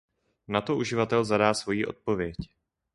[0.47, 2.35] Nato uživatel zadá svoji odpověď.